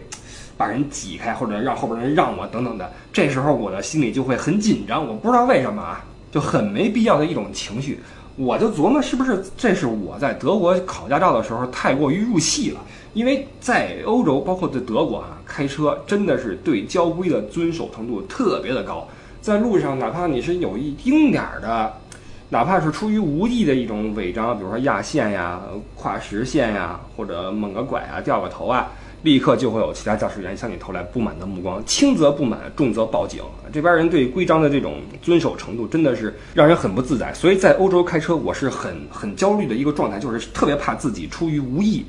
[0.55, 2.93] 把人挤开，或者让后边人让我等等的。
[3.11, 7.99] 这时候我的心里就会很紧张，我不知道为什么啊，就很没必要的一种情绪。
[8.35, 12.79] 我就琢磨是不是这是我在德国考驾照的时候太过于入戏了，
[13.13, 19.07] 因为在欧洲，包括在德国啊，开车真的是对交规的遵守程度特别的高，
[19.39, 21.93] 在路上哪怕你是有一丁点儿的。
[22.49, 25.59] 哪怕是出于无意的一种违章，比如说压线呀、
[25.95, 28.91] 跨实线呀，或者猛个拐啊、掉个头啊，
[29.23, 33.41] 立刻就会有其他驾驶员向你投来不满的目光，轻则不满，重则报警。
[33.71, 37.33] 这边人对规章的这种遵守程度真的是让人很不自在。
[37.33, 42.05] 所以在欧洲开车，我是很 很焦虑的一个状态，就是特别怕自己出于无意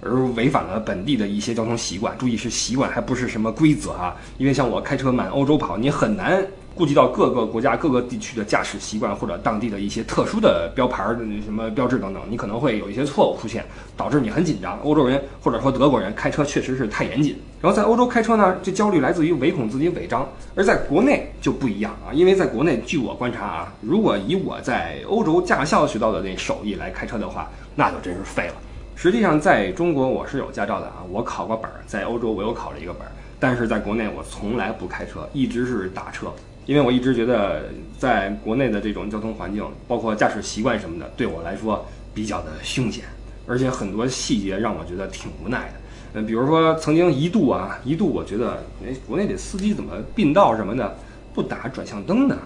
[0.00, 2.16] 而违反了本地的一些交通习惯。
[2.16, 4.16] 注意是习惯，还不是什么规则啊。
[4.38, 6.46] 因为像我开车满欧洲跑，你很难。
[6.74, 13.64] 顾及到各个国家、各个地区的驾驶习惯，或者当地的一些特殊的标牌儿、什么标志等等，你可能会有一些错误出现，
[13.96, 14.78] 导致你很紧张。
[14.82, 17.36] 欧洲人或者说德国人开车确实是太严谨。
[17.60, 20.22] 然后在欧洲开车呢，这焦虑来自于唯恐自己违章；
[20.54, 28.54] 而在国内就不一样啊，因为在国内，据我观察啊，如果以我在欧洲驾校学到的那手艺来开车的话，那就真是废了。
[28.94, 36.32] 实际上，在中国我是有驾照的啊，我考过本儿，在欧洲我又考了一个本儿，但是在国内我从来不开车，一直是打车。
[36.66, 37.64] 因为我一直觉得，
[37.98, 43.04] 在国内的这种交通环境，包括驾驶习惯什么的，对我来说比较的凶险，
[43.46, 45.74] 而且很多细节让我觉得挺无奈的。
[46.14, 50.96] 嗯，比如说曾经一度啊，一度我觉得，哎，国内的司机怎么并道什么的
[51.34, 52.38] 不打转向灯呢？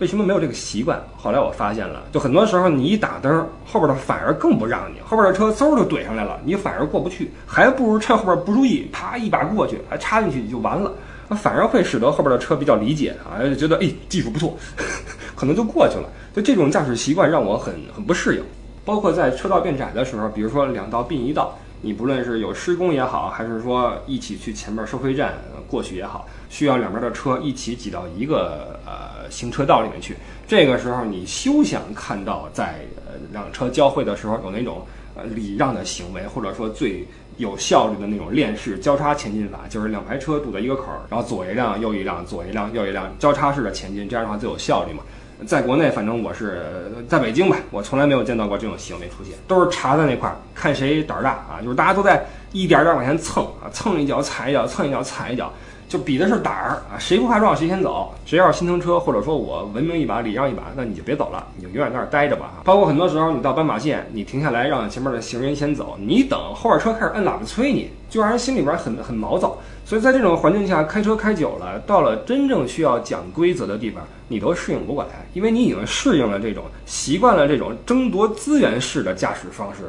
[0.00, 1.00] 为什么没有这个习惯？
[1.16, 10.92] 后来我发现了，就很多时候你一打灯，后边的反而更不让你，后边的车嗖就怼上来了，你反而过不去，还不如趁后边不注意，啪一把过去，还插进去就完了。
[11.28, 14.56] 那反而会使得后边的车比较理解啊，觉得哎技术不错，
[15.34, 16.08] 可能就过去了。
[16.34, 18.42] 就这种驾驶习惯让我很很不适应。
[18.84, 25.34] 包括在车道变窄的时候，比如说两道并一道，你不论是有施工也好，还是说一起去前面收费站
[25.66, 30.14] 过去也好，需要两边的车一起挤到一个呃行车道里面去。
[30.46, 37.06] 这个时候你休想看到在呃两车交汇的时候有那种呃礼让的行为，或者说最。
[37.36, 45.02] 有效率的那种链式交叉前进法，就是两排车堵在一个口儿，然后左一辆右一辆，左一辆右一辆交叉式的前进，这样的话最有效率嘛。
[45.46, 55.52] 在国内，反正我是在北京吧，我从来没有见到过这种行为出现，都是查在那块儿，看谁胆儿大啊，就是大家都在一点点往前蹭啊，蹭一脚踩一脚，蹭一脚踩一脚。
[55.88, 58.12] 就比的是胆儿啊，谁不怕撞谁先走。
[58.24, 62.62] 谁要是心疼车，或者说我文明一把礼让一把，那你就别走了，你就永远在那儿待着吧。
[62.64, 69.56] 包括很多时候，你到斑马线，你停下来让前面的行人先走，你等后边车开始摁喇叭催你，就让人心里边很很毛躁。
[69.84, 79.82] 所以在这种环境下开车开久了，到了真正需要讲规则的地方，你都适应不过来，因为你已经适应了这种习惯了这种争夺资源式的驾驶方式。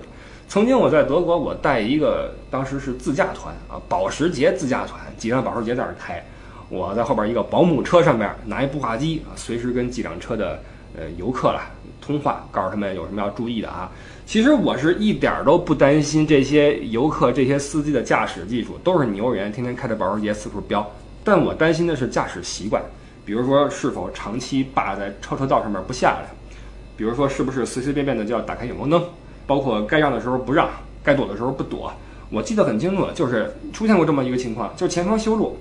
[0.47, 6.23] 曾经我在德国，我带一个当时是自驾团啊，保时捷自驾团，几辆保时捷在那儿开，
[6.69, 10.61] 我在后边一个保姆车上面拿一步话机啊，随时跟几辆车的
[10.95, 11.61] 呃游客了
[11.99, 13.91] 通话，告诉他们有什么要注意的啊。
[14.25, 20.89] 其实我是一点儿都不担心这些游客、这些司机的驾驶技术，都是牛人，天天开着保时捷四处飙。
[21.23, 22.81] 但我担心的是驾驶习惯，
[23.25, 26.29] 比如说是否长期霸在超车道上面不下来，
[26.95, 29.03] 比如说是不是随随便便的就要打开远光灯，
[29.47, 30.67] 包括该让的时候不让，
[31.03, 31.91] 该躲的时候不躲。
[32.31, 35.57] 我记得很清楚，就是出现过这么一个情况，就是前方修路，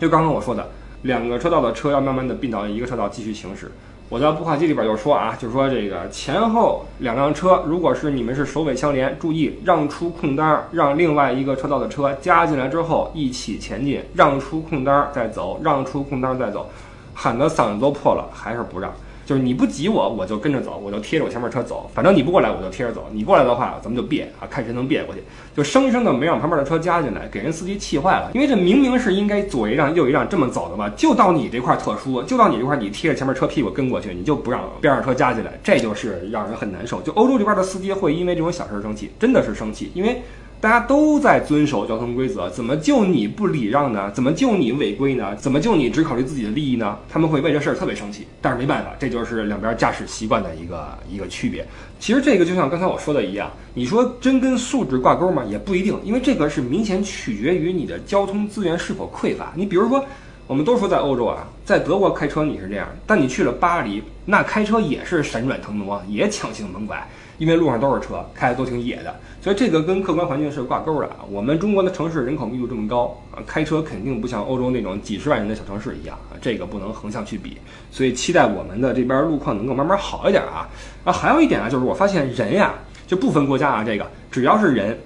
[0.00, 0.66] 就刚刚我说的，
[1.02, 3.70] 两个车道的车要慢慢的并到一个车道继续行驶。
[4.08, 16.68] 我在步话机里边就说啊，就是说这个前后两辆车，如果是你们是首尾相连，注意让出空单，让另外一个车道的车加进来之后一起前进，让出空单再走，让出空单再走，
[17.14, 18.92] 喊得嗓子都破了，还是不让。
[19.32, 21.90] 就是你不挤我，我就跟着走，我就贴着我前面车走。
[21.94, 23.08] 反正你不过来，我就贴着走。
[23.12, 25.22] 你过来的话，咱们就别啊，看谁能别过去。
[25.56, 28.30] 就生生的没让旁边的车加进来，给人司机气坏了。
[28.34, 37.00] 因为这明明是应该左一让右一让这么走的嘛，就到你这块特殊，就到你这块你贴着前面车屁股跟过去，你就不让边上车加进来，这就是让人很难受。
[37.00, 40.20] 就欧洲这边的司机会因为这种小事生气，真的是生气，因为。
[40.62, 44.08] 大家都在遵守交通规则，怎么就你不礼让呢？
[44.12, 45.34] 怎么就你违规呢？
[45.34, 46.96] 怎么就你只考虑自己的利益呢？
[47.10, 51.66] 他们会为这事儿特别生气，但是没办法，这就是两边驾驶习惯的一个一个区别。
[51.98, 55.42] 其实这个就像刚才我说的一样，你说真跟素质挂钩吗？
[55.50, 59.52] 也不一定，因为这个是明显取决于你的交通资源是否匮乏。
[59.56, 60.04] 你比如说，
[60.46, 67.04] 我们都说在欧洲啊，在德国开车你是这样，但你去了巴黎，那开车也是闪转腾挪，也抢行猛拐。
[67.38, 71.16] 因为路上都是车，开的都挺野的，所以这个跟客观环境是挂钩的啊。
[71.28, 77.56] 我们中国的城市人口密度这么高啊，开车肯定不像欧洲那种几十万人的小城市一样啊，这个不能横向去比。
[77.90, 80.68] 所以期待我们的这边路况能够慢慢好一点啊。
[81.04, 82.72] 啊，还有一点啊，就是我发现人呀，
[83.04, 84.96] 就部分国家啊，这个只要是人，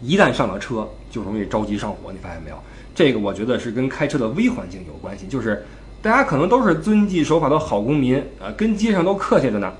[0.00, 2.56] 一旦上了车就容易着急上火，你发现没有？
[2.94, 5.66] 这个我觉得是跟开车的微环境有关系，就是
[6.00, 9.72] 大家可能都是遵纪守法的好公民啊，跟街上都客气着呢。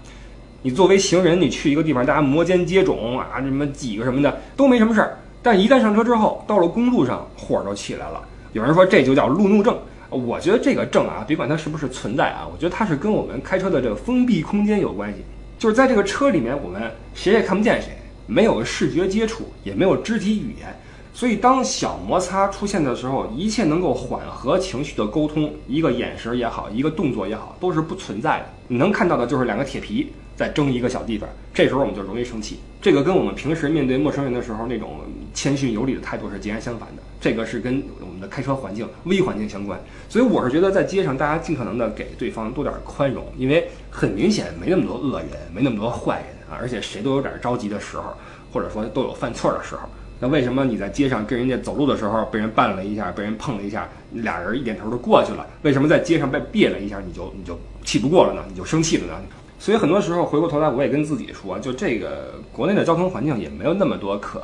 [0.67, 5.17] 你作为行人，你去一个地方，大家摩肩接踵啊，什么几个什么的都没什么事儿。
[5.41, 8.21] 但一旦上车之后，到了公路上，火儿就起来了。
[8.53, 9.79] 有人说这就叫路怒症，
[10.11, 15.19] 我觉得这个症啊，别管它是不是存在啊，我觉得它是跟我们开车的这个封闭空间有关系。
[15.57, 16.83] 就是在这个车里面，我们
[17.15, 20.77] 谁也看不见谁，没有视觉接触，也没有肢体语言，
[21.15, 28.47] 所以当小摩擦出现的时候，一切能够缓和情绪的沟通，一个眼神也好，一个动作也好，都是不存在的。
[28.67, 30.13] 你能看到的就是两个铁皮。
[30.37, 32.61] 在争一个小地方，这时候我们就容易生气。
[32.83, 35.01] 这个跟我们平时面对陌生人的时候那种
[35.35, 37.03] 谦逊有礼的态度是截然相反的。
[37.21, 39.81] 这个是跟我们的开车环境、微环境相关。
[40.09, 48.15] 所以我是觉得在街上大家尽可能的给对方多点宽容，因为很明显没那么多恶人，没那么多坏人啊，而且谁都有点着急的时候，
[48.53, 49.89] 或者说都有犯错的时候。
[50.19, 55.47] 那为什么你在街上跟人家走路的时候被人绊了一下，被人碰了一下，俩人一点头就过去了？
[55.63, 58.43] 为什么在街上被别了一下你就你就气不过了呢？
[58.49, 59.15] 你就生气了呢？
[59.59, 64.43] 所以很多时候回过头来，我也跟自己说，就这个国内的交通环境也没有那么多可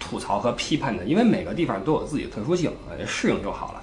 [0.00, 2.70] 吐槽和批判的，因为每个地方都有自己的特殊性，
[3.06, 3.80] 适应就好了。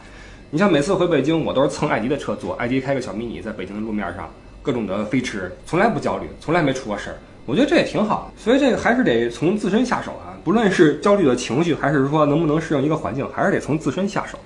[0.50, 4.30] 你像每次回北京，我都是蹭艾迪的车坐，艾迪开个小迷你，在北京的路面上
[4.62, 7.16] 各种的飞驰，从来不焦虑，从来没出过事儿。
[7.46, 8.32] 我觉得这也挺好。
[8.38, 14.38] 所以这个还是得从自身下手啊，不论是焦虑的情绪，还是说能不能适应一个环境，还是得从自身下手。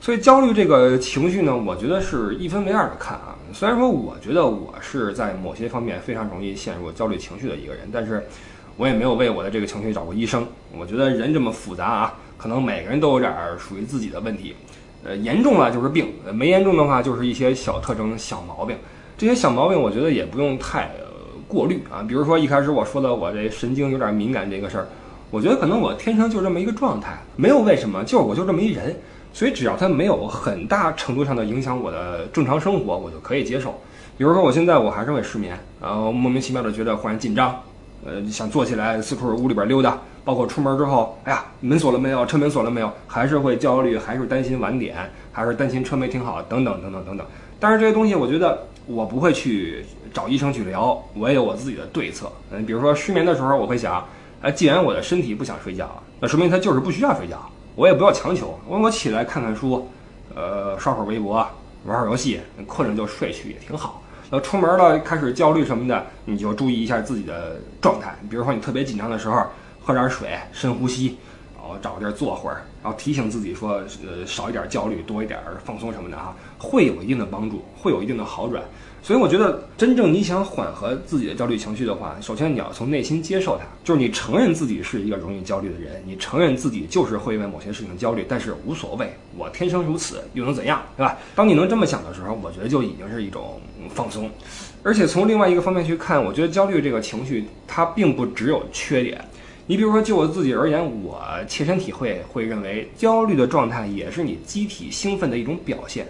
[0.00, 3.33] 所以焦虑这个情绪呢，我觉得是一分为二的看啊。
[3.54, 8.20] 虽然说我觉得我是在某些方面非常容易陷入焦虑情绪的一个人，但是
[8.76, 10.44] 我也没有为我的这个情绪找过医生。
[10.76, 14.56] 我觉得人这么复杂啊，可能每个人都有点属于自己的问题。
[15.04, 18.76] 呃，严重了就是病，没严重的话就是一些小特征、小毛病。
[19.16, 20.90] 这些小毛病我觉得也不用太
[21.46, 22.02] 过滤啊。
[22.02, 24.88] 比如说一开始我说的我这神经有点敏感这个事儿，
[25.30, 28.96] 我觉得可能我天生就这么一个状态，没有为什么，就是我就这么一人。
[29.34, 33.74] 所以只要它没有很大程度上的影响我的正常生活，我就可以接受。
[34.16, 37.60] 比如说我现在我还是会失眠，然后莫名其妙的觉得忽然紧张，
[38.06, 42.24] 呃，想坐起来四处屋里边溜达，包括出门之后，哎呀，门锁了没有？
[42.24, 42.88] 车门锁了没有？
[43.08, 44.94] 还是会焦虑，还是担心晚点，
[45.32, 47.26] 还是担心车没停好，等等等等等等。
[47.58, 52.30] 但是这些东西，我觉得我不会去找医生去聊，我也有我自己的对策。
[52.52, 54.06] 嗯，比如说失眠的时候，我会想，
[54.42, 57.44] 哎，既然我的身体不想睡觉，那说明它就是不需要睡觉。
[57.76, 59.88] 我也不要强求，我我起来看看书，
[60.34, 61.34] 呃，刷会儿微博，
[61.84, 64.00] 玩会儿游戏，困了就睡去也挺好。
[64.30, 68.14] 那出门了开始焦虑什么的，你就注意一下自己的状态。
[68.30, 69.44] 比如说你特别紧张的时候，
[69.84, 71.16] 喝点水，深呼吸，
[71.56, 78.62] 然后找个地儿坐会儿，然后提醒自己说，呃，少一点焦虑，多一点放松什么的哈，会有一定的帮助，会有一定的好转。
[79.04, 91.18] 所以我觉得，真正你想缓和自己的焦虑情绪的话，首先你要从内心接受它，就是你承认自己是一个容易焦虑的人，你承认自己就是会因为某些事情焦虑，但是无所谓，我天生如此，又能怎样，对吧？
[91.34, 94.30] 当你能这么想的时候，我觉得就已经是一种放松。
[94.82, 99.22] 而且从另外一个方面去看，我觉得焦虑这个情绪它并不只有缺点。
[99.66, 106.06] 你比如说，就我自己而言，我切身体会会认为，焦虑的状态也是你机体兴奋的一种表现。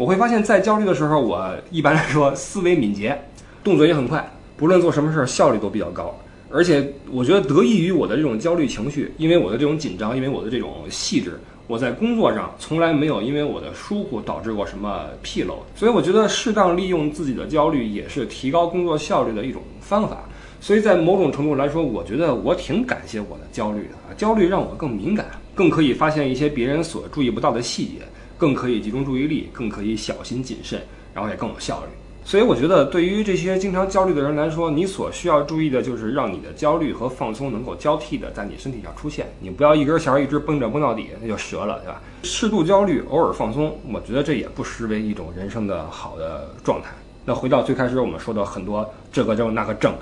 [0.00, 3.20] 我会发现，在焦虑的时候，我一般来说思维敏捷，
[3.62, 4.26] 动作也很快，
[4.56, 6.18] 不论做什么事儿效率都比较高。
[6.50, 15.58] 而且我觉得得益于我的这种焦虑情绪，因为我的这种紧张，因为我的这种细致，我在工作上从来没有因为我的疏忽导致过什么纰漏。
[15.76, 20.24] 所以我觉得适当利用自己的焦虑也是提高工作效率的一种方法。
[20.62, 27.96] 所以在某种程度来说，我觉得我挺感谢我的焦虑的啊，焦虑让我更敏感，更可以发现一些别人所注意不到的细节。
[28.40, 30.80] 更可以集中注意力，更可以小心谨慎，
[31.12, 31.90] 然后也更有效率。
[32.24, 39.26] 所以我觉得，对于这些经常焦虑的人来说，你所需要注意的就是让你的焦虑和放松能够交替的在你身体上出现。
[39.40, 42.00] 你不要一根弦一直绷着绷到底，那就折了，对吧？
[42.22, 46.90] 适度焦虑，偶尔放松，我觉得这也不失为一种人生的好的状态。
[47.26, 49.92] 那回到最开始我们说的很多这个症那个症。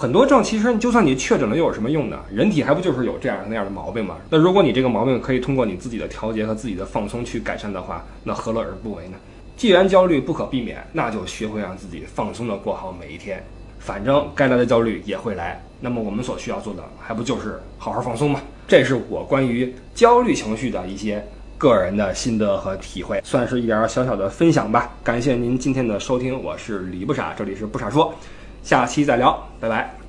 [0.00, 2.18] 很多症其实就算你确诊了又有什么用呢？
[2.32, 4.16] 人体还不就是有这样那样的毛病吗？
[4.30, 9.18] 那如果你这个毛病可以通过你自己的调节和自己的放松去改善的话，那何乐而不为呢？
[9.58, 13.44] 既然焦虑不可避免，那就学会让自己放松的过好每一天。
[13.78, 18.40] 反正该来的焦虑也会来，那么我们所需要做的还不就是好好放松吗？
[18.66, 21.22] 这是我关于焦虑情绪的一些
[21.58, 24.90] 个人的心得和体会，算是一点小小的分享吧。
[25.04, 28.14] 感谢您今天的收听，我是李不傻，这里是不傻说。
[28.62, 29.99] 下期再聊，拜拜。